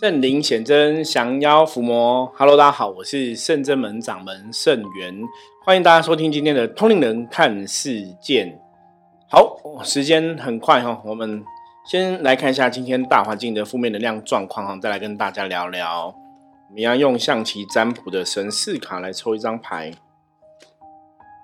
[0.00, 2.32] 圣灵显真，降妖伏魔。
[2.34, 5.14] Hello，大家好，我是圣真门掌门圣元，
[5.66, 8.58] 欢迎大家收听今天的通灵人看世界。
[9.28, 11.44] 好，时间很快哈，我们
[11.84, 16.06] 先来看一下今天大环境的负面能量状况哈，再来跟大家聊聊。
[16.70, 19.92] 我们要用象棋占卜的神士卡来抽一张牌，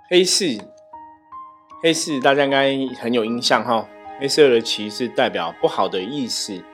[0.08, 0.46] 黑四，
[1.82, 3.86] 黑四，大家应该很有印象哈。
[4.18, 6.64] 黑色的棋是代表不好的意思。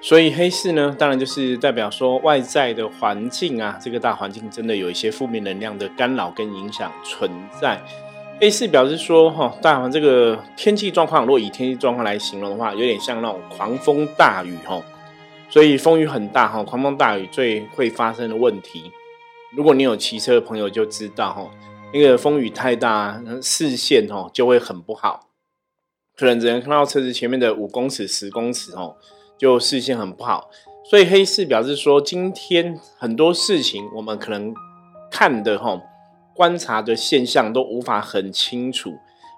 [0.00, 7.28] 所以黑市呢，当然就是代表说外在的环境啊，这个大环境真的有一些负面能量的干扰跟影响存
[7.60, 7.80] 在。
[8.40, 14.80] 黑市表示说，哈，大环这个天气状况，如果以天气状况来形容的话，有点像那种狂风大雨，哈。
[15.50, 18.92] 所以风雨很大，哈，狂风大雨最会发生的问题，
[19.56, 21.50] 如果你有骑车的朋友就知道，哈，
[21.92, 25.26] 那个风雨太大，视线，哈，就会很不好，
[26.16, 28.96] 可能只能看到车子前面的五公尺、十公尺，哦。
[29.38, 30.50] 就视线很不好，
[30.84, 34.52] 所以黑市表示说，今天很多事情我们可能
[35.10, 35.80] 看的哈，
[36.34, 38.94] 观察的现象都无法很清楚。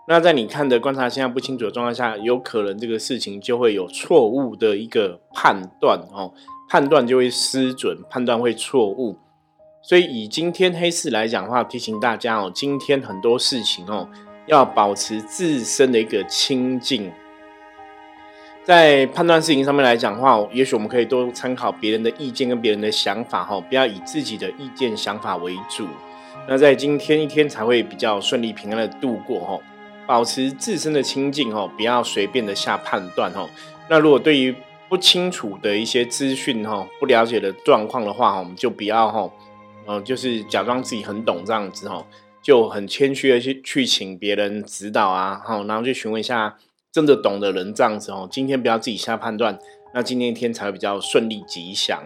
[0.09, 6.33] 那在你看的观察现象不清楚的状态下，有可能这个事情就会有错误的一个判断哦，
[6.69, 9.19] 判断就会失准，判断会错误。
[9.83, 14.09] 所以以今天黑市来讲的话，提醒大家哦，今天很多事情哦，
[14.47, 17.13] 要保持自身的一个清净。
[18.63, 25.89] 在判断事情上面来讲的话，也许我们可以多参考别人的意见跟别人的想法哈，不要以自己的意见想法为主。
[26.47, 29.59] 那在今天一天才会比较顺利平安的度过哈，
[30.07, 33.49] 保持自身的清净哈，不要随便的下判断哈。
[33.89, 34.55] 那如果对于
[34.89, 39.31] 不清楚的一些资讯哈，不了解的状况的话，我们就不要哈，
[39.87, 42.05] 嗯，就是假装自己很懂这样子哈，
[42.43, 46.57] 就很谦虚的去去请别人指导啊，好，然后去询问一下。
[46.93, 49.59] 真的懂的人这样子哦，今天不要自己下判断，
[49.95, 52.03] 那今天一天才会比较顺利吉祥。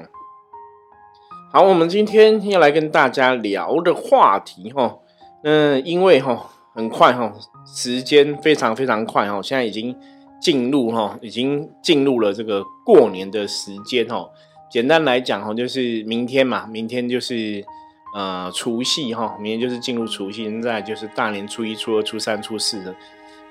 [1.52, 4.98] 好，我们今天要来跟大家聊的话题哈，
[5.42, 7.32] 嗯，因为哈很快哈，
[7.66, 9.96] 时间非常非常快哈，现在已经
[10.38, 14.28] 进入哈，已经进入了这个过年的时间哈。
[14.70, 17.64] 简单来讲哈，就是明天嘛，明天就是
[18.14, 22.94] 呃除夕哈，明天就是进入除夕，现在就是大年初一、初二、初三、初四的。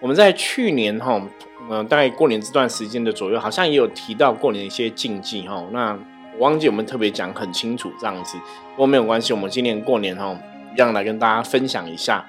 [0.04, 1.22] 我们在去年哈，
[1.70, 5.66] 嗯，大概过年这段时间的左右，好像也有提到过年的一些禁忌哈。
[5.72, 5.98] 那
[6.38, 8.38] 我忘记我们特别讲很清楚这样子，
[8.72, 10.38] 不过没有关系，我们今年过年哈，
[10.74, 12.26] 一样来跟大家分享一下。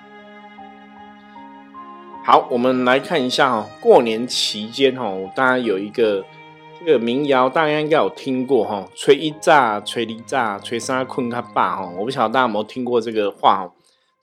[2.24, 6.24] 好，我们来看一下哈，过年期间哈，大家有一个
[6.78, 11.92] 这个民谣，大家应该有听过哈，吹一炸，吹一炸，吹三困他爸哈。
[11.98, 13.73] 我不晓得大家有没有听过这个话哈。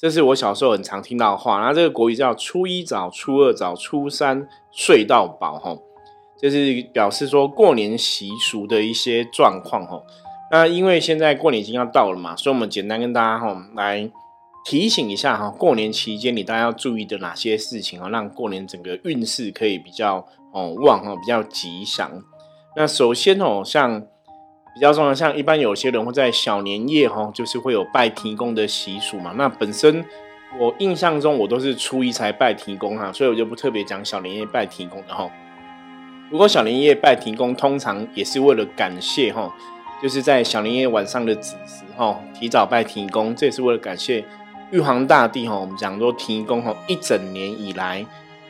[0.01, 5.77] 这是我小时候很常听到的话，那这个国语叫“初一早，初二早，初三睡到饱”哈，
[6.41, 10.01] 就是表示说过年习俗的一些状况哈。
[10.49, 14.09] 那因为现在过年已经要到了嘛，所以我们简单跟大家哈来
[14.65, 22.11] 提醒一下哈，过年期间你大家要注意的哪些事情哦，让过年整个运势可以比较哦旺哦，比较吉祥。
[22.75, 24.03] 那首先哦，像
[24.73, 29.33] 比较重要，像一般有些人会在小年夜哈，就是会有拜提公的习俗嘛。
[29.35, 30.03] 那本身
[30.57, 35.29] 我印象中我都是初一才拜提公哈，所以我就不特别讲小年夜拜提公的哈。
[36.29, 39.53] 如果小年夜拜提公，通常也是为了感谢哈，
[40.01, 44.23] 就是在小年夜晚上的子时哈，提早拜提公，这也是为了感谢
[44.71, 45.59] 玉皇大帝哈。
[45.59, 48.05] 我们讲说提公哈，一整年以来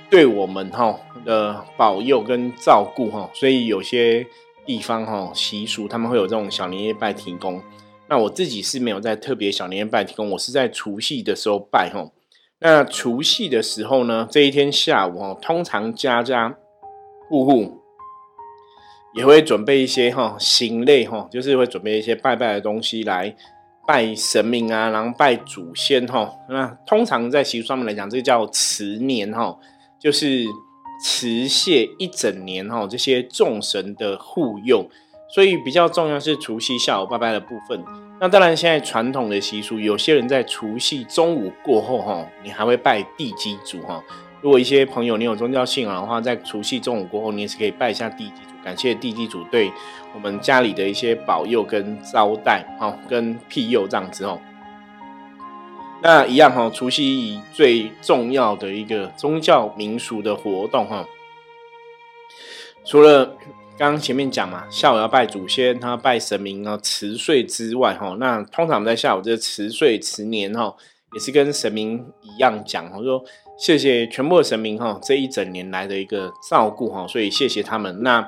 [0.09, 0.95] 对我们哈
[1.25, 4.27] 的保佑跟照顾哈，所以有些。
[4.66, 7.61] 地方哈习俗，他们会有这种小年夜拜提公。
[8.07, 12.11] 那我自己是没有在特别小年夜拜提公，我是在除夕的时候拜哈。
[12.59, 16.55] 那除夕的时候呢，这一天下午哈，通常家家
[17.29, 17.81] 户户
[19.16, 23.35] 也会准备一些哈行类哈，就是会准备一些拜拜的东西来
[23.88, 26.33] 拜神明啊，然后拜祖先哈。
[26.49, 29.57] 那通常在习俗上面来讲，这叫辞年哈，
[29.99, 30.45] 就是。
[31.03, 34.88] 辞谢一整年哈，这些众神的护佑，
[35.34, 37.84] 所以比较重要是除夕下午拜拜的部分。
[38.20, 44.03] 那当然，现在传统的习俗，有些人在除夕中午过后哈，你还会拜地基主哈。
[44.41, 49.72] 如果一些朋友你有宗教信仰的话，在除夕中午过后，你也是可以拜一下地基主，感谢地基主对
[50.14, 54.40] 我们家里的一些保佑跟招待哈，跟庇佑这样子哦。
[56.03, 61.07] 那一样哈，除夕最重要的一个宗教民俗的活动哈，
[62.83, 63.25] 除了
[63.77, 70.75] 刚刚前面讲嘛，下午要拜祖先，他拜神明啊，辞岁之外哈，那通常在下午这辞岁辞年哈，
[71.13, 73.23] 也是跟神明一样讲哈，说
[73.57, 78.01] 谢谢全部的神明哈，这一整年来的一个照顾哈，所以谢谢他们。
[78.01, 78.27] 那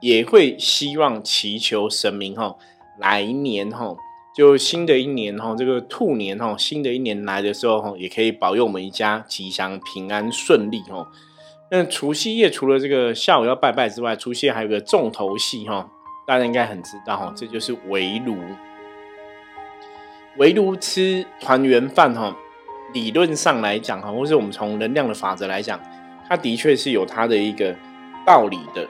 [0.00, 2.56] 也会希望祈求神明哈，
[3.00, 3.96] 来年哈，
[4.38, 11.10] 就新的一年哈，这个兔年哈，新的一年来的时候哈，也可以保佑我们一家吉祥平安顺利哈。
[11.72, 15.90] 那除夕夜除了这个下午要拜拜之外，除夕还有个重头戏哈，
[16.24, 18.36] 大家应该很知道哈，这就是围炉。
[20.36, 22.36] 围炉吃团圆饭哈，
[22.94, 25.80] 理论上来讲哈，或是我们从能量的法则来讲，
[26.28, 27.74] 它的确是有它的一个
[28.24, 28.88] 道理的。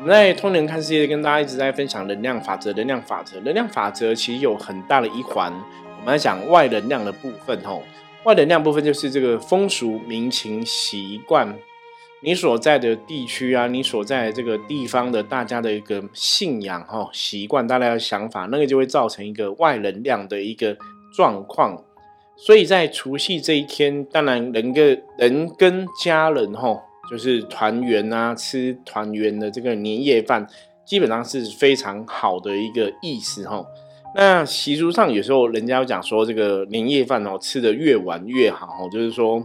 [0.00, 5.52] 我们在通人看世界跟大家一直在分享能量法则，能量法则，能量法则其实有很大的一环，
[5.98, 7.82] 我们来讲外能量的部分吼，
[8.24, 11.54] 外能量部分就是这个风俗民情习惯。
[12.22, 20.78] 你所在的地区啊，你所在这个地方的大家的一个信仰哈习惯，大家的想法，那个就会造成一个外能量的一个
[21.14, 21.84] 状况。
[22.38, 30.46] 所以在除夕这一天，当然人跟人跟家人哈，就是团圆啊，吃团圆的这个年夜饭，
[30.84, 33.64] 基本上是非常好的一个意思哈。
[34.14, 39.44] 那习俗上有时候人家讲说，这个年夜饭哦，吃的越晚越好，就是说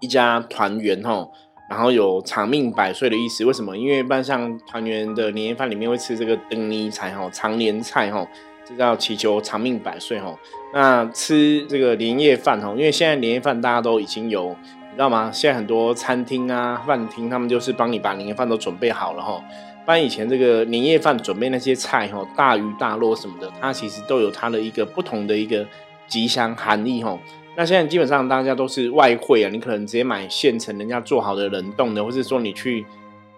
[0.00, 1.28] 一家团圆哈。
[1.70, 3.74] 然后有长命百岁的意思，为什么？
[3.74, 8.24] 因为一般像团圆的年夜饭里面会吃这个灯泥菜哈，长年菜哈，
[8.68, 10.38] 这叫祈求长命百岁哦。
[10.74, 14.54] 那吃这个年夜饭哦，因为现在年夜饭大家都已经有，
[14.94, 15.30] 知道吗？
[15.32, 19.42] 现在很多餐厅啊、饭厅，他们就是帮你把年夜饭都准备好了哈。
[19.84, 25.66] 不然以前这个年夜饭准备那些菜哈，大鱼大肉什么的，它其实都有它的一个不同的一个
[26.06, 27.18] 吉祥含义哈。
[27.56, 32.86] 那现在基本上大家都是外汇啊，你可能直接买现成人家做好的冷冻的，或者说你去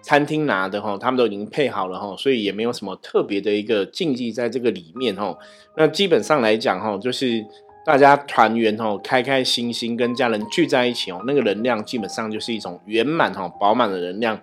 [0.01, 5.37] 餐厅拿的哈，他们都已经配好了哈，所以也没有什么特别的一个禁忌在这个里面哈。
[5.75, 7.43] 那基本上来讲哈，就是
[7.87, 14.41] 大家团圆哦，开开心心跟家人聚在一起哦，那个能量基本上就是一种圆满哈、饱满的能量。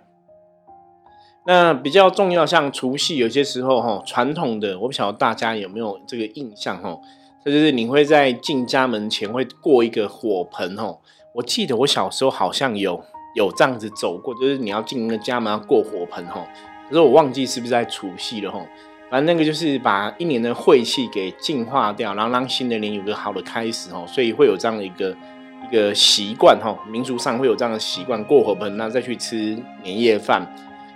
[1.45, 6.97] 那比较重要，像除夕有些时候哈，传统的我不晓得大家有没有这个印象哈。
[7.43, 10.97] 这就是你会在进家门前会过一个火盆哦。
[11.35, 12.99] 我记得我小时候好像有
[13.35, 16.47] 有这样子走过，就是你要进那个家门要过火盆哦。
[16.89, 18.65] 可是我忘记是不是在除夕了吼。
[19.09, 24.05] 反正那个就是把一年的晦气给净化掉，然后让新的年有个好的开始哦。
[24.07, 25.15] 所以会有这样的一个
[25.63, 30.45] 一个习惯哈，民俗上会有这样的习惯过火盆，那再去吃年夜饭。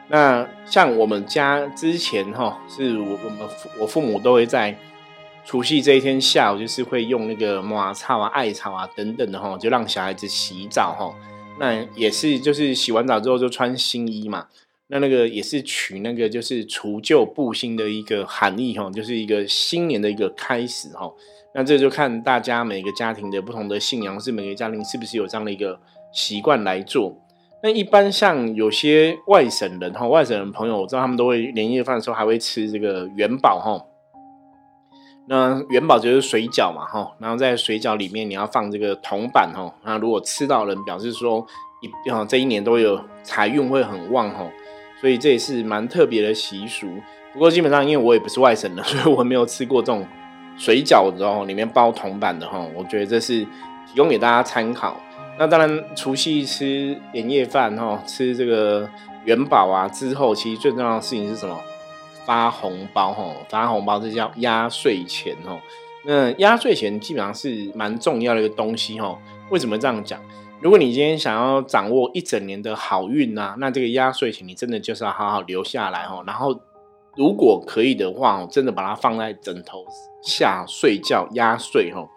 [0.07, 3.39] 那像我们家之前哈，是我我们
[3.79, 4.77] 我父母都会在。
[5.45, 11.11] 除夕这一天下午，就是会用那个马草啊、艾草啊等等的哈，就让小孩子洗澡哈。
[11.59, 14.45] 那也是，就是洗完澡之后就穿新衣嘛。
[14.91, 21.11] 那那个也是取那个就是除旧布新的一个含义哈，就是一个新年的一个开始哈。
[21.53, 25.79] 那这就看大家每个家庭的不同的信仰，是每个家庭是不是有这样的一个
[26.11, 27.15] 习惯来做。
[27.61, 33.85] 那一般像有些外省人哈，外省人朋友，我知道他们都会年夜饭的时候还会吃这个元宝哈。
[35.27, 41.45] 那元宝就是水饺嘛，哈，然后在水饺里面你要放这个铜板，哈，那如果吃到人，表示说
[42.05, 44.49] 一哈这一年都有财运会很旺，哈，
[44.99, 46.87] 所以这也是蛮特别的习俗。
[47.33, 50.05] 不过基本上因为我也不是外省的， 所以我没有吃过这种
[50.57, 53.45] 水饺，然后里面包铜板的，哈，我觉得这是
[53.87, 54.99] 提供给大家参考。
[55.37, 58.89] 那当然除夕吃年夜饭，哈，吃这个
[59.25, 61.57] 元宝啊之后，其实最重要的事情是什么？
[62.25, 65.59] 发红包吼，发红包这叫压岁钱哦。
[66.05, 69.19] 那压岁钱基本上是蛮重要的一个东西吼。
[69.49, 70.21] 为什么这样讲？
[70.61, 76.21] 如果你今天想要掌握一整年的好运呐，那这个压岁钱你真的就是要好好留下来哦。
[76.27, 76.59] 然后
[77.15, 79.85] 如果可以的话，真的把它放在枕头
[80.21, 82.09] 下睡觉压岁哦。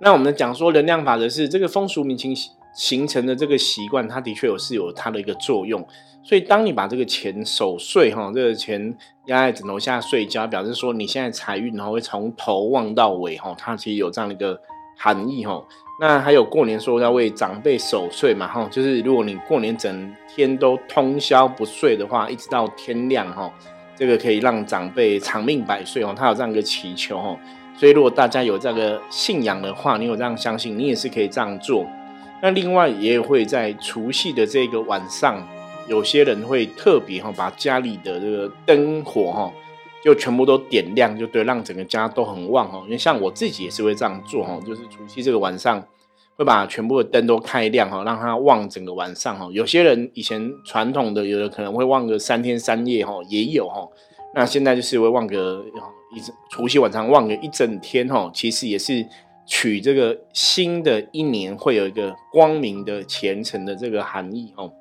[0.00, 2.34] 那我们讲说能量法则是这个风俗民情
[2.74, 5.86] 形成的这个习惯，它的确有是有它的一个作用。
[6.24, 14.58] 所以，当你把这个钱守岁哈，这个钱压在枕头下睡觉，表示说你现在财运哈会从头旺到尾哈，它其实有这样的一个
[14.96, 15.62] 含义哈。
[16.00, 23.52] 那还有过年说要为长辈守岁嘛哈，就是如果你过年整天都通宵不睡的话，一直到天亮哈，
[23.94, 26.14] 这个可以让长辈长命百岁哦。
[26.16, 27.36] 他有这样一个祈求哈。
[27.76, 31.86] 所以，如果大家有这个信仰的话，你有这样相信，你也是可以这样做。
[32.42, 35.46] 那另外也会在除夕的这个晚上。
[35.88, 39.52] 有些人会特别哈，把家里的这个灯火哈，
[40.02, 42.82] 就全部都点亮，就对，让整个家都很旺哦。
[42.86, 45.80] 因为像我自己也是会这样做哦，就是除夕这个晚上
[46.36, 49.48] 会把全部的灯都开亮哈，让它旺整个晚上哈。
[49.52, 53.88] 有些人以前传统的，有的可能会旺个三天三夜哈，也有哈。
[54.34, 55.64] 那现在就是会旺个
[56.14, 59.06] 一除夕晚上旺个一整天哈，其实也是
[59.46, 64.72] 取这个新的一年会有一个光明的前程的这个含义哦。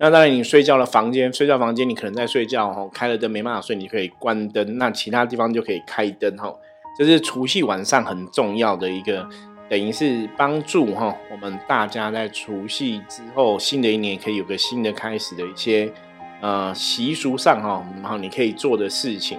[0.00, 4.78] 那当然，你睡觉的房间，睡觉房间你可能在睡觉哦，开了灯没办法睡，你可以关灯。
[4.78, 6.54] 那其他地方就可以开灯哈。
[6.96, 9.28] 这是除夕晚上很重要的一个，
[9.68, 15.92] 等于是帮助哈我们大家在除夕之后，新的一年可以有个新的开始的一些
[16.40, 19.36] 呃习俗上哈，然后你可以做的事情。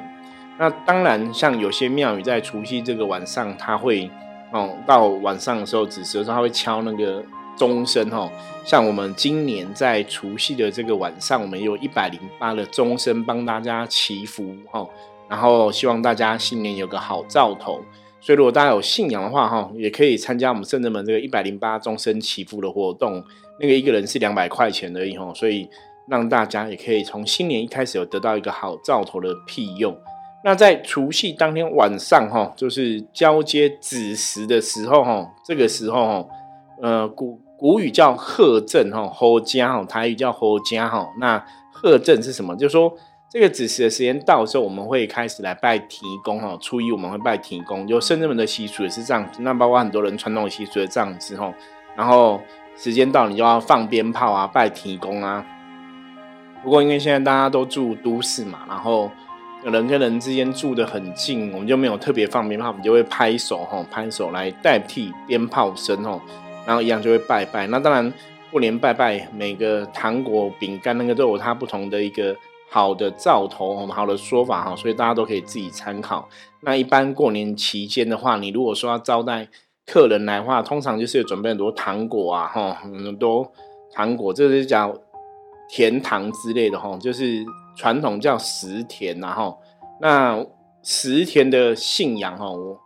[0.58, 4.12] 那当然，像有些庙宇在除夕这个晚上，他会
[4.52, 7.24] 哦到晚上的时候子时的时候，他会敲那个。
[7.60, 8.32] 钟声哈，
[8.64, 14.88] 像我们今年在除夕的这个晚上，我们有一百零八的钟声帮大家祈福哈，
[15.30, 17.82] 然后希望大家新年有个好兆头。
[18.22, 23.22] 所以如果大家有信仰的话哈，也可以参加我们圣人门这个一百零八钟声祈福的活动，
[23.60, 25.70] 那个一个人是两百块钱而已哈，所以
[26.08, 29.94] 让大家也可以从新年一开始有得到一个好兆头的庇佑。
[30.46, 36.26] 那在除夕当天晚上哈，就是交接子时的时候哈，这个时候哈，
[36.82, 37.42] 呃古。
[37.60, 41.10] 古语叫贺正哈，侯家哈，台语叫侯家哈。
[41.20, 42.56] 那贺正是什么？
[42.56, 42.94] 就是说
[43.30, 46.58] 这个子时的时间到的时候，我们会开始来拜提公哈。
[46.62, 49.42] 初一我们会拜提公，就圣人们的习俗也是这样子。
[49.42, 51.54] 那包括很多人传统习俗也这样子哈。
[51.98, 52.40] 然后
[52.78, 55.46] 时间到，你就要放鞭炮啊，拜提公啊。
[56.64, 59.12] 不过因为现在大家都住都市嘛，然后
[59.66, 66.22] 人跟人之间住的很近，我们就没有特别放鞭炮，我们就会拍手哈，拍手来代替鞭炮声哦。
[66.66, 68.14] 然后一样就会拜拜，那当然
[68.52, 72.36] 过年拜拜，每个糖果、饼干那个都有它不同的一个
[72.70, 76.30] 好的兆头，好的说法哈，所以大家都可以自己参考。
[76.62, 79.48] 那一般过年期间的话，你如果说要招待
[79.86, 83.52] 客人来的话，通常就是准备很多糖果啊，哈，很多
[83.92, 84.96] 糖果，这是叫
[85.70, 87.44] 甜糖之类的哈，就是
[87.76, 89.58] 传统叫食甜然后
[90.02, 90.46] 那
[90.84, 92.80] 食甜的信仰哈，我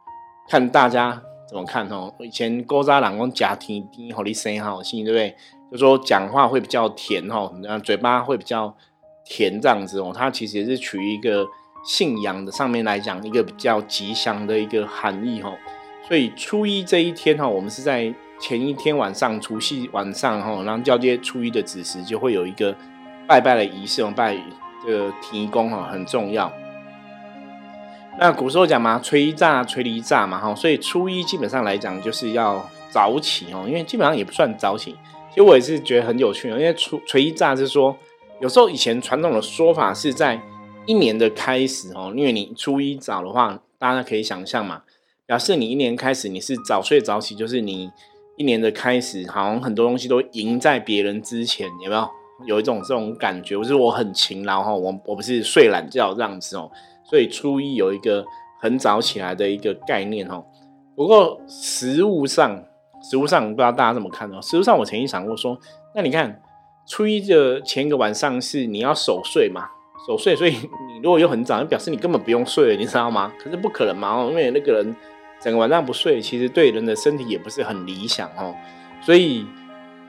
[0.47, 1.21] 看大家。
[1.53, 2.11] 怎么看哦？
[2.19, 5.35] 以前勾扎朗讲假甜甜，好你声音好听，对不对？
[5.71, 8.75] 就说讲话会比较甜哈，然后嘴巴会比较
[9.23, 10.11] 甜这样子哦。
[10.11, 11.45] 它其实也是取一个
[11.85, 15.53] 信仰的上面来讲，一个比较吉祥的一个含义哈。
[16.07, 22.75] 所以初一这一天哈，我们是在前一天晚上，除夕晚上哈，然后交接初一的子时，就会有一个
[23.27, 24.35] 拜拜的仪式，拜
[24.83, 26.51] 这个提供哈，很重要。
[28.19, 34.95] 那古时候讲嘛，吹炸、吹离炸嘛，哈，所以初一基本上来讲就是要早起哦，因为基本上也不算早起。
[35.29, 37.97] 其实我也是觉得很有趣哦，因为初吹炸是说，
[38.39, 40.39] 有时候以前传统的说法是在
[40.85, 44.83] 一年的开始哦，因为你初一早的话，大家可以想象嘛，
[45.25, 47.89] 表示你一年开始你是早睡早起，就是你
[48.37, 52.07] 一年的开始，好像很多东西都赢在别人之前，有没有？
[52.45, 56.69] 有一种这种感觉，我是我很勤劳哈，我我不是睡懒觉这样子哦。
[57.03, 58.25] 所以初一有一个
[58.61, 60.43] 很早起来的一个概念哦，
[60.95, 62.63] 不过实物上，
[63.09, 64.41] 实物上不知道大家怎么看哦。
[64.41, 65.57] 实物上我曾经想过说，
[65.93, 66.41] 那你看
[66.87, 69.67] 初一的前一个晚上是你要守岁嘛，
[70.07, 73.31] 守岁，所以你如果又很早，就表示你根本不用睡，你知道吗？
[73.37, 74.95] 可是不可能嘛，因为那个人
[75.41, 78.55] 整个晚上不睡，其实对人的身体也不是很理想哦。
[79.01, 79.45] 所以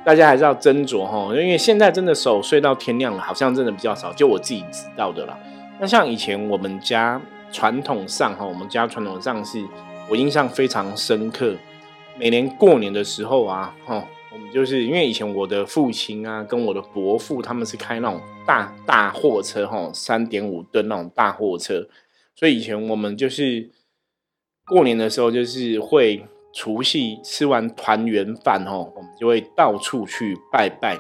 [0.04, 5.36] 大家还是要斟酌哈，因为现在真的守睡到天亮了，好像真的比较少，就我自己知道的啦。
[5.80, 9.62] 那像以前我们家传统上哈，我们家传统上是
[10.08, 11.54] 我印象非常深刻。
[12.16, 21.88] 每年过年的时候啊，哈，我们就是因为以前我的父亲啊，跟我的伯父他们是开那种大大货车哈，三点五吨那种大货车，
[22.36, 23.70] 所以以前我们就是
[24.66, 30.98] 过年的时候就是会除夕吃完团圆饭哈，我们就会到处去拜拜，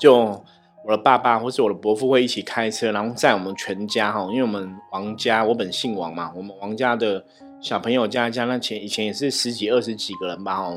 [0.00, 0.44] 就。
[0.86, 7.24] 我的爸爸或是我的伯父会一起开车，然后载我们全家哈，因为我们王家我本姓王嘛，我们王家的
[7.60, 10.70] 小朋友家家那前以前也是十几二十几个人吧哈，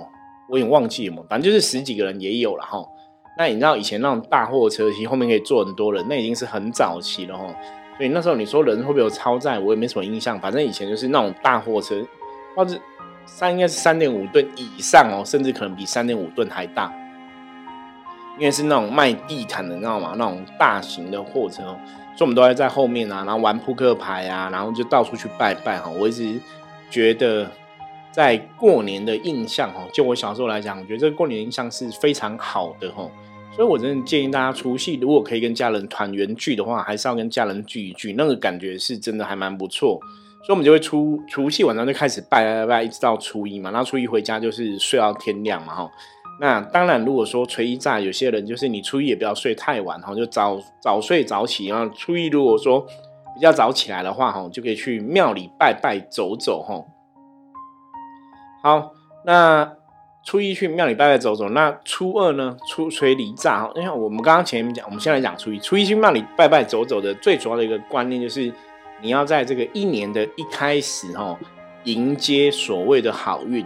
[0.49, 2.83] 我也忘记了嘛，反正就是十几个人也有了哈。
[3.37, 7.45] 那你知道以前那种大货车其实后面可以坐很多人，那已经是很早期了哈。
[7.95, 10.39] 所以那时候你说人会不会有超载，我也没什么印象。
[10.39, 12.03] 反正以前就是那种大货车，
[12.55, 12.75] 或者
[13.27, 16.91] 三应该是三点五吨以上哦，甚至可能比三点五吨还大。
[18.39, 20.13] 因为是那种卖地毯的，你知道吗？
[20.17, 21.61] 那种大型的货车，
[22.15, 25.91] 所以我们都会在后面啊，然后玩扑克牌啊，然后就到处去拜拜哈。
[25.91, 26.39] 我一直
[26.89, 27.51] 觉得，
[28.11, 33.05] 在过年的印象哈，就我小时候来讲，我觉得这个过年印象是非常好的哈。
[33.53, 39.99] 所以我真的建议大家，除夕如果可以跟家人团圆聚的话，还是要跟家人聚一聚，那个感觉是真的还蛮不错。
[40.41, 45.91] 所以我们就会初除夕晚上就开始拜拜拜，一直到初一嘛，然后初一回家就是睡到天亮嘛哈。
[46.41, 51.67] 那当然，如果说初一炸，有些人就是你初一也不要睡太晚哈，就早早睡早起。
[51.67, 52.79] 然后初一如果说
[53.35, 56.85] 比较早起来的话哈，就可以去庙里拜拜走走哈。
[58.63, 58.91] 好，
[59.25, 59.73] 那
[60.23, 62.55] 初一去庙里拜拜走走，那初二呢？
[62.69, 65.59] 初锤离炸哈，因为我们刚刚前面讲，我们先来讲初一。
[65.59, 68.53] 初一去庙里拜拜走走的最主要的一个观念就是，
[69.01, 71.37] 你要在这个一年的一开始哈，
[71.83, 73.65] 迎接所谓的好运。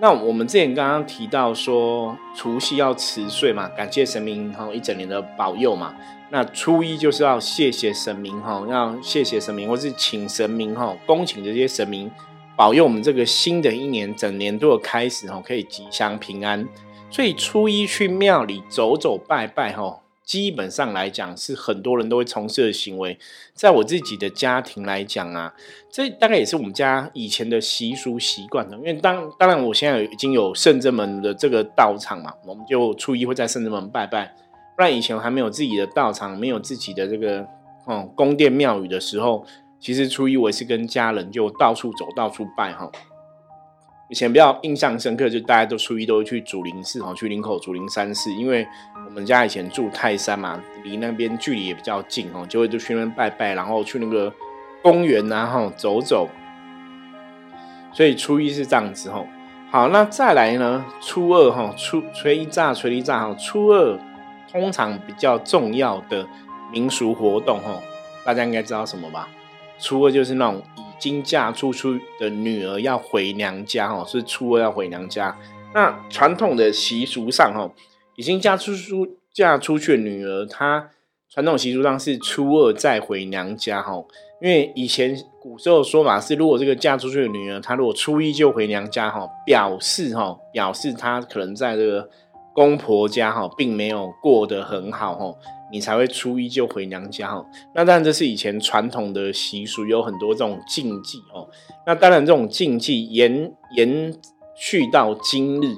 [0.00, 5.94] 那我们之前刚刚提到说，除夕要辞岁嘛，感谢神明哈一整年的保佑嘛。
[6.30, 12.10] 那初一就是要谢谢神明哈，要谢谢神明，或是请神明哈，恭请这些神明。
[12.56, 16.66] 保佑我们这个新的一年整年度的开始哈，可以吉祥平安。
[17.10, 23.18] 所以初一去庙里走走拜拜哈，基本上来讲是很多人都会从事的行为。
[23.52, 25.52] 在我自己的家庭来讲啊，
[25.90, 28.76] 这大概也是我们家以前的习俗习惯的。
[28.76, 34.32] 因为当当然我现在已经有圣正门的这个道场嘛，我们就初一会在圣正门拜拜。
[34.76, 37.44] 不然以前还没有自己的道场，没有自己的这个
[37.86, 39.44] 哦宫殿庙宇的时候。
[39.80, 42.88] 其实初一我也是跟家人就到处走到处拜哈。
[44.10, 48.66] 以前比较印象深刻，就大家都初一都会去祖灵寺哈，去林口祖灵山寺，因为
[49.06, 54.32] 我们家以前住泰山嘛，离那边距离也比较近哦，就会就去那边拜拜，然后去那个
[54.82, 56.28] 公园啊哈走走。
[57.92, 59.24] 所以初一是这样子哈。
[59.70, 60.84] 好，那再来呢？
[61.00, 63.34] 初二哈，初初一炸，初一炸哈。
[63.34, 63.96] 初二
[64.50, 66.26] 通常比较重要的
[66.72, 67.80] 民俗活动哈，
[68.24, 69.28] 大家应该知道什么吧？
[69.78, 70.60] 初二就是那种
[71.00, 75.34] 已经嫁出去的女儿要回娘家哦，是初二要回娘家。
[75.72, 77.72] 那传统的习俗上哦，
[78.16, 80.90] 已经嫁出出嫁出去的女儿，她
[81.30, 84.04] 传统习俗上是初二再回娘家哦。
[84.42, 92.10] 因为以前古时候说法是，如果这个嫁出去的女儿，她如果初一就回娘家哈，表示哈，表示她可能在这个
[92.54, 95.34] 公婆家哈，并没有过得很好哈。
[95.72, 97.46] 你才会初一就回娘家哦。
[97.74, 101.48] 那当然这是以前传统的习俗，有很多这种禁忌哦。
[101.86, 104.12] 那当然这种禁忌延延
[104.56, 105.76] 续到今日，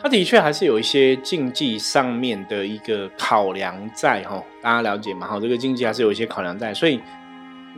[0.00, 4.42] 它的确还是有一些禁忌上面的一个考量在哈。
[4.62, 5.26] 大家了解嘛？
[5.26, 6.98] 哈，这个禁忌还是有一些考量在，所以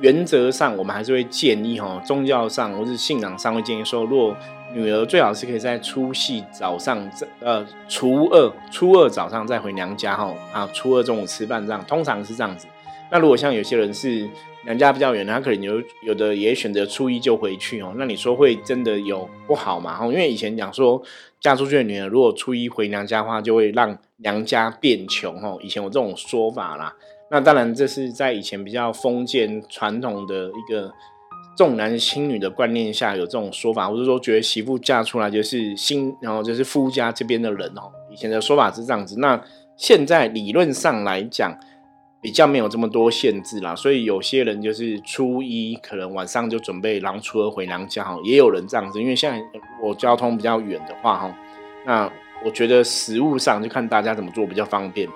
[0.00, 4.36] 原则上我们还是会建议哈，宗教上或是信仰上会建议说，若
[4.72, 12.66] 女儿最好是可以在初夕早上，呃，初二初二早上再回娘家哈啊，初二中午吃饭这样，通常是这样子。
[13.10, 14.28] 那如果像有些人是
[14.66, 17.94] 娘家比较远，他可能有有的也选择初一就回去哦。
[17.96, 19.98] 那你说会真的有不好吗？
[20.02, 21.02] 因为以前讲说
[21.40, 25.58] 嫁出去的女儿如果初一回娘家的话，就会让娘家变穷哦。
[25.62, 26.94] 以前有这种说法啦。
[27.30, 30.92] 那当然这是在以前比较封建传统的一个。
[31.56, 37.90] 重男轻女的观念下有这种说法，或者说觉得媳妇嫁出来就是新，然后就是夫家这边的人哦。
[38.12, 39.42] 以前的说法是这样子，那
[39.76, 41.58] 现在理论上来讲
[42.20, 49.00] 比较没有这么多限制啦，所以有些人就是初一可能晚上就准备狼初二回娘家哈，也有人这样子。
[49.00, 49.42] 因为现在
[49.82, 51.36] 我交通比较远的话哈，
[51.84, 52.08] 那
[52.44, 55.08] 我觉得食物上就看大家怎么做比较方便。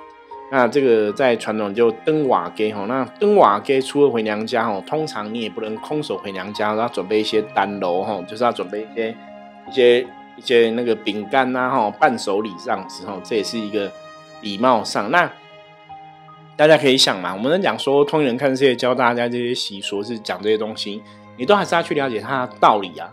[0.54, 9.16] 那这个在传统就登瓦街吼，那登瓦街初二回娘家吼，通常你也不能空手回娘家，要准备一些单楼吼，就是要准备一些
[9.66, 10.00] 一些
[10.36, 13.90] 一些那个饼干呐吼，伴手礼这样子吼，这也是一个
[14.42, 15.10] 礼貌上。
[15.10, 15.32] 那
[16.54, 21.02] 大家可以想嘛，我们能讲说通人看世界教大家这些习俗是讲这些东西，
[21.38, 23.10] 你都还是要去了解它的道理啊。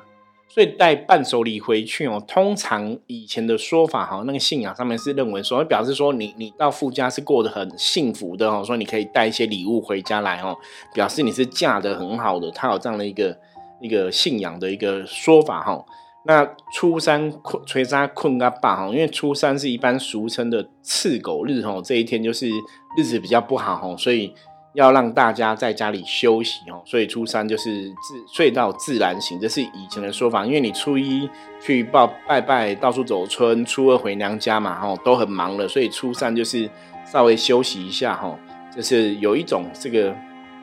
[0.52, 10.58] 所以带伴手礼回去哦，通常以前的说法哈，那个信仰上面是认为说，表示说你你到夫家是过得很幸福的哦，说你可以带一些礼物回家来哦，
[10.92, 13.38] 表示你是嫁得很好的，他有这样的一个
[13.80, 15.86] 一个信仰的一个说法哈。
[16.26, 22.50] 那初三困吹沙困阿爸哈，因为初三是一般俗称的赤狗日哈，这一天就是
[22.98, 24.34] 日子比较不好哈，所以。
[24.74, 30.46] 要让大家在家里休息哦，所以初三就是自睡到自然醒，这是以前的说法。
[30.46, 31.28] 因为你初一
[31.60, 36.70] 去报拜拜，到处走村，初二回娘家嘛，哈，都很忙了，所以初三就是
[37.06, 38.38] 稍微休息一下，哈，
[38.76, 40.16] 就是有一种这个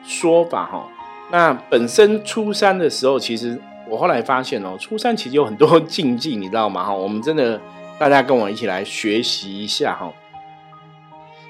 [0.03, 0.87] 说法，哈。
[1.29, 6.85] 那本身初三的时候，其实我后来发现哦，初三其实有很多禁忌，你知道吗？
[6.85, 7.59] 哈，我们真的
[7.99, 10.13] 大家跟我一起来学习一下，哈。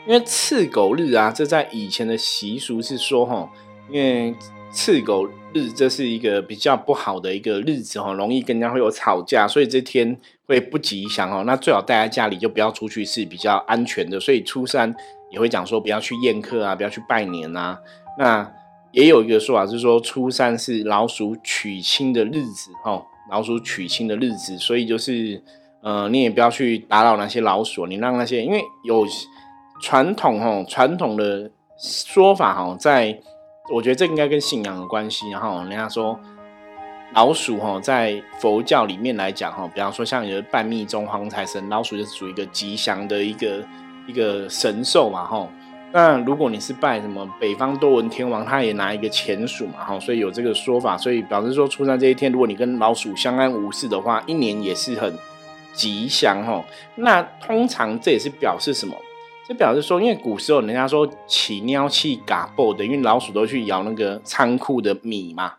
[0.08, 3.50] 因为赤狗日啊，这在以前的习俗是说哈，
[3.92, 4.34] 因为
[4.72, 11.44] 赤狗日这是一个比较不好的一个日子哈，容易跟人家会有吵架，所以这天会不吉祥哦。
[11.46, 14.18] 那最好待在家里，就不要出去是比较安全的。
[14.18, 14.96] 所以初三
[15.30, 17.78] 也会讲说不要去宴客啊，不要去拜年啊。
[18.18, 18.50] 那
[18.94, 25.44] 也有一个说法是说初三是老鼠娶亲的日子哈，老鼠娶亲的日子，所以就是
[25.82, 29.06] 呃，你也不要去打扰那些老鼠，你让那些因为有。
[29.82, 33.20] 传统哈，传统的说法哈，在
[33.74, 35.30] 我觉得这应该跟信仰有关系。
[35.30, 36.20] 然后人家说，
[37.14, 43.64] 老鼠哈，在佛教里面来讲哈，比方说像有拜密宗黄财神，老鼠就是属于一个吉祥的一个
[44.08, 45.48] 一个神兽嘛哈。
[45.94, 55.18] 那如果你是拜什么北方多闻天王，他也拿一个钱鼠嘛哈，所以有这个说法，所以表示说初三这一天，如果你跟老鼠相安无事的话，一年也是很
[55.74, 56.64] 吉祥哈。
[56.96, 58.96] 那通常这也是表示什么？
[59.48, 65.54] 这表示说，因为古时候人家说起尿气嘎爆的，因为老鼠都去咬那个仓库的米嘛，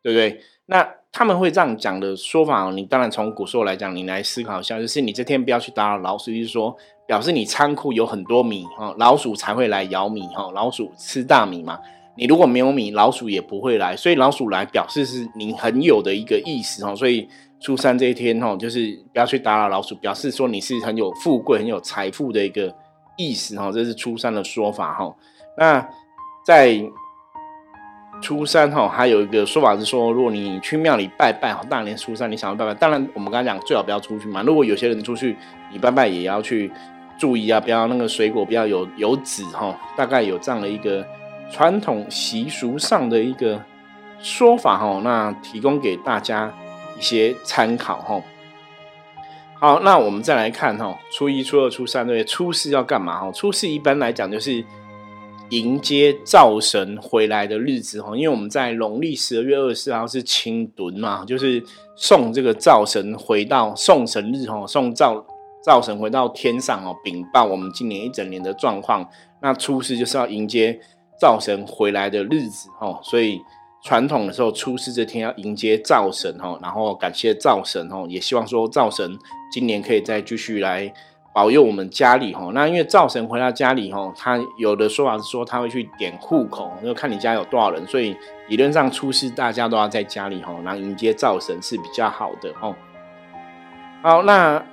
[0.00, 0.40] 对不对？
[0.66, 6.72] 那他们会这样讲的说法，你当然从古时候来讲，你来思考一下，就是你这天不要去打扰老鼠，就是说
[7.04, 11.80] 表示你仓库有很多米哈，老鼠才会来咬米哈，老鼠吃大米嘛。
[12.16, 16.94] 你如果没有米，老鼠也不会来，所以老鼠来表示是你很有的一个意思哈。
[16.94, 17.28] 所以
[17.58, 22.72] 初三这一天哈，就是不要去打扰老鼠，表示说你是很有富贵、很有财富的一个。
[23.16, 25.14] 意思哈，这是初三的说法哈。
[25.56, 25.86] 那
[26.44, 26.82] 在
[28.22, 34.42] 初三哈，还有一个说法是说，如果你去庙里拜拜哈，大年初三你想要拜拜，当然我们刚才讲最好不要出去嘛。
[34.42, 35.36] 如果有些人出去，
[35.72, 36.70] 你拜拜也要去
[37.18, 39.76] 注意啊，不要那个水果不要有有籽哈。
[39.96, 41.04] 大概有这样的一个
[41.50, 43.60] 传统习俗上的一个
[44.20, 46.52] 说法哈，那提供给大家
[46.96, 48.20] 一些参考哈。
[49.62, 53.30] 好，那我们再来看哈，初一、初二、初三对，初四要干嘛哈？
[53.30, 54.64] 初四一般来讲就是
[55.50, 61.62] 迎接灶神回来的日子哈，因为我们在农历十二月二十四号是清屯嘛，就是
[61.94, 65.24] 送这个灶神回到送神日哈，送灶
[65.62, 69.08] 灶神回到天上哦，禀报我们今年一整年的状况。
[69.40, 70.76] 那初四就是要迎接
[71.20, 73.40] 灶神回来的日子哈，所以。
[73.84, 79.18] 传统的时候，初四这天要迎接灶神哈，然后感谢灶神哈，也希望说灶神
[79.50, 80.92] 今年可以再继续来
[81.34, 82.48] 保佑我们家里哈。
[82.54, 88.16] 那因为灶神回到家里哈，他有的说法是说他会去点户口，就看你家有多少人，所以
[88.48, 92.76] 理论上初四大家都要在家里哈，然后迎接灶神是比较好的哦。
[94.00, 94.64] 好，那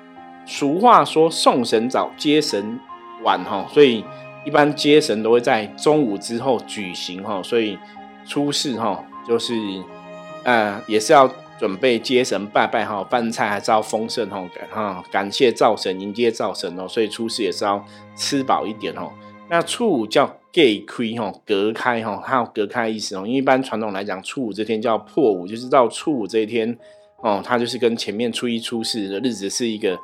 [0.45, 2.79] 俗话说送神早，接神
[3.23, 4.05] 晚哈，所以
[4.45, 7.75] 一般接神都会在中午之后举行哈，所以。
[8.29, 9.55] 初四哈，就是，
[10.43, 11.27] 呃，也是要
[11.59, 17.83] 准备接神拜拜哈，饭菜还是要丰盛哈，哈，感谢灶神，迎接灶神哦，所以初四也是要
[18.15, 19.09] 吃饱一点哦。
[19.49, 23.25] 那初五叫 gay 亏哈，隔开哈，它有隔开意思哦。
[23.25, 26.77] 因为一般传统来讲，初五这天叫破五，就是到初五这一天
[27.23, 29.97] 哦，它就是跟前面初一、初四的日子是一个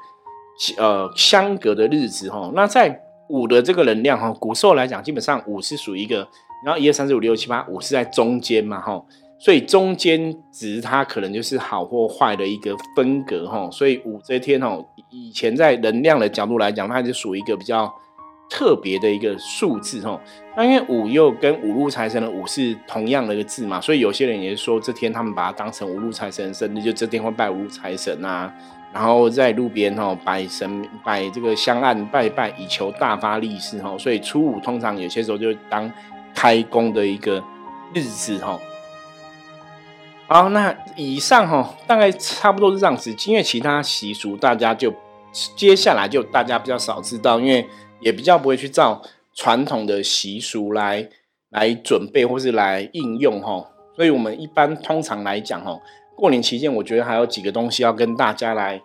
[0.78, 2.52] 呃相隔的日子哈。
[2.56, 6.28] 那在五的这个能量哈，古时候来讲，基本上五是属于一个。
[6.64, 9.06] 然后一二三四五六七八五是在中间嘛，吼，
[9.38, 17.94] 所以中间值它可能就是好或坏的一个分隔，吼，所以五这天，吼，以前在能量的角度来讲，它就属于一个比较
[18.50, 20.20] 特别的一个数字，吼。
[20.58, 28.52] 那因为五又跟五路财神的五是同样的一个字嘛，所以有些人也是说这天他们把它当成五路财神生日，就这天会拜五路财神啊，
[28.94, 33.98] 然后在路边吼摆神摆这个香案拜拜，以求大发利市，吼。
[33.98, 35.92] 所以初五通常有些时候就当。
[36.36, 37.42] 开工的一个
[37.94, 38.60] 日子哈，
[40.28, 44.94] 好，那以上哈大概差不多是这样子，因为其他习俗大家就
[45.56, 47.66] 接下来就大家比较少知道，因为
[48.02, 49.02] 也比较不会去照
[49.34, 51.08] 传统的习俗来
[51.50, 55.80] 来准备或是来应用哈，所以我们一般通常来讲哈，
[56.16, 58.82] 过年期间我觉得还有几个东西要跟大家来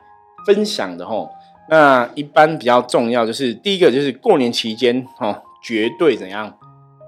[0.46, 1.28] 分享的哈，
[1.68, 6.56] 那一般比较重要就是第一个就是过年期间哈绝对怎样。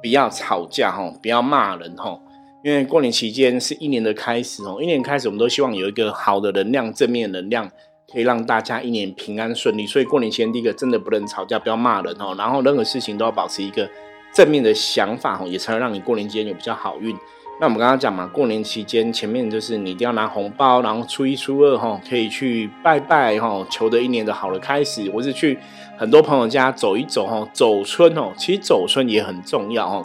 [0.02, 2.18] 不要吵架哈，不要骂人哈，
[2.64, 7.70] 因为过年期间是一年的开始哦，一年开始我们都希望有一个好的能量，正面能量
[8.12, 9.86] 可以让大家一年平安顺利。
[9.86, 13.88] 所以过年前第一个真的不能吵架，不要骂人哦，然后任何事情都要保持一个
[14.34, 17.16] 正面的想法哦，也才能让你过年期间有比较好运。
[17.60, 25.08] 那我们刚刚讲嘛，过年期间前面就是你一定要拿红包，然后初一初二哈可以去拜拜哈，求得一年的好的开始。
[25.14, 25.56] 我是去
[25.96, 30.04] 很多朋友家走一走哈，走春哦，其实走春也很重要哦。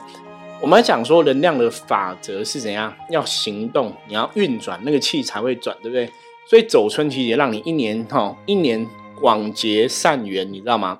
[0.62, 6.08] 我们讲说能量的法则是怎样，要行动，你要运转，那个气才会转，对不对？
[6.48, 8.88] 所以走春其实也让你一年哈，一年
[9.20, 11.00] 广结善缘，你知道吗？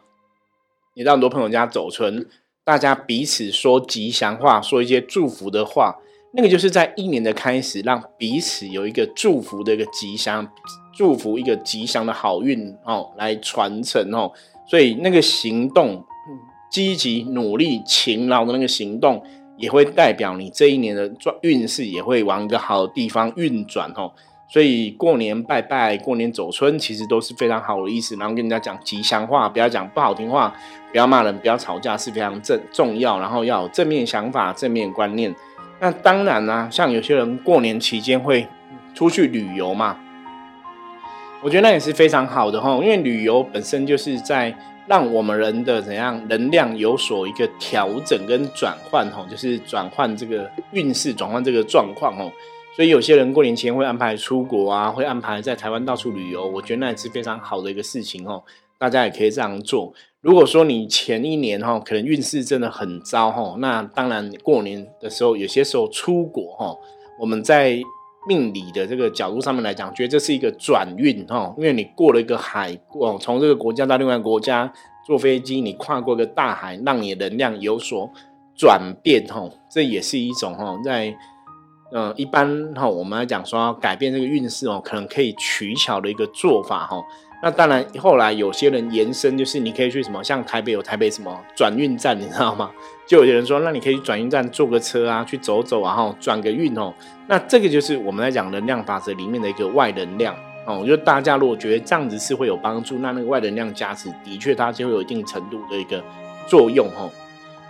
[0.96, 2.28] 你到很多朋友家走春，
[2.64, 5.98] 大家彼此说吉祥话，说一些祝福的话。
[6.38, 10.48] 那个就是在一年的开始，让彼此有一个祝福的一个吉祥，
[10.96, 14.32] 祝福一个吉祥的好运哦，来传承哦。
[14.68, 16.06] 所以那个行动，
[16.70, 19.24] 积极努力、勤劳的那个行动，
[19.58, 24.12] 也会代表你这一年的转运势也会往一个好的地方运转哦。
[24.48, 28.16] 所以过年拜拜、过年走春，其实都是非常好的意思。
[28.18, 30.56] 然后跟人家讲吉祥话，不要讲不好听话，
[30.92, 33.20] 不要骂人，不要吵架，是非常正重要。
[33.20, 35.36] 然后要有正面想法、正面观念。
[35.80, 38.48] 那当然啦，像有些人过年期间会
[38.94, 39.98] 出去旅游嘛。
[41.44, 44.56] 我觉得那也是非常好的哈，因为旅游本身就是在
[44.88, 52.32] 让我们人的怎样能量有所一个调整跟转换哈，就是转换这个运势，转换这个状况哦。
[52.76, 58.44] 所以有些人过年前会安排出国啊，会安排在台湾到处旅游，我觉得那也是非常好的一个事情哦。
[58.80, 59.94] 大家也可以这样做。
[60.22, 66.76] 如果说你前一年哈可能运势真的很糟哈，那当然过年的时候有些时候出国哈，
[67.20, 67.82] 我们在。
[68.30, 74.70] 命理的这个角度上面来讲，觉得这是一个转运哈，因为你过了一个海，过从这个国家到另外国家
[75.06, 78.12] 坐飞机，你跨过一个大海，让你的能量有所
[78.54, 81.16] 转变哈，这也是一种哈，在
[81.94, 87.02] 嗯一般哈我们来讲说改变这个运势哦，可能可以取巧的一个做法哈。
[87.42, 92.72] 那当然，后来有些人延伸，就是你可以去什么，像台北有台北什么转运站，你知道吗？
[93.06, 96.94] 就有些人说，那你可以去转运站坐个车啊，去走走啊，哈，转个运哦。
[97.28, 100.80] 那这个就是我们在讲能量法则里面的一个外能量哦。
[100.80, 106.04] 我觉得大家如果觉得这样子是会有帮助，那那个外能量加持的确它就会有一定程度的一个
[106.48, 107.10] 作用哦。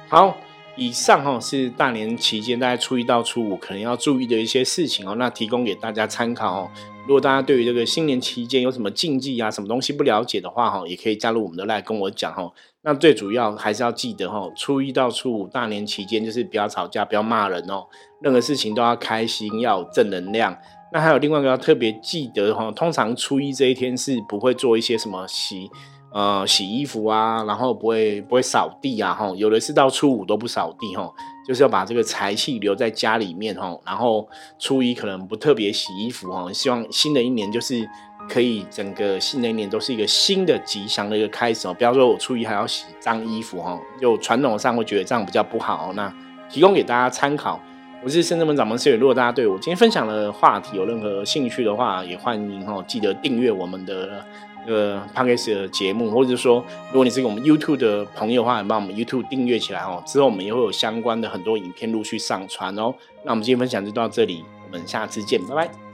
[0.08, 0.38] 好，
[0.78, 6.72] 以上哈是大年期间大家初一到初五可能要注意的一些事情哦，那提供给大家参考哦。
[7.08, 12.52] 如果大家对于这个新年期间有什么禁忌啊、什么东西不了解的话，哈，也可以加入我们的来跟我讲哈。
[12.82, 17.86] 那最主要还是要记得哈，初一到初五大年期间就是不要吵架、不要骂人哦，
[18.22, 20.58] 任何事情都要开心、要正能量。
[20.92, 25.70] 那还有另外一个要特别记得哈，通常初一这一天是不会做一些什么洗。
[26.14, 31.14] 呃，洗衣服啊，然后不会不会扫地啊，哈，有的是到初五都不扫地，哈，
[31.48, 34.28] 就是要把这个财气留在家里面，哈，然后
[34.60, 37.88] 初一可能不特别洗衣服，哈，希望新的一年就是
[38.28, 46.14] 可以整个新的一年都是一个新的吉祥的一个开始哦，不要说我初一还要洗脏衣服，哈，就传统上会觉得这样比较不好，那
[46.50, 47.58] 提供给大家参考。
[48.04, 54.24] 我是深圳门掌门师，如果大家对我今天分享的话题有任何兴趣的话，也欢迎哈记得订阅我们的。
[54.68, 60.04] 呃 p o d c a 的节目，或者说，如果你是我们 YouTube 的朋友的话，帮我们 YouTube 订阅起来哦。
[60.06, 62.94] 之后我们也会有相关的很多影片陆续上传哦。
[63.24, 65.87] 那我们今天分享就到这里，我们下次见，拜拜。